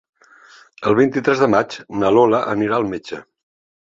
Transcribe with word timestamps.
El 0.91 0.95
vint-i-tres 1.01 1.43
de 1.45 1.49
maig 1.55 1.75
na 1.99 2.13
Lola 2.17 2.43
anirà 2.55 2.81
al 2.81 2.89
metge. 2.95 3.21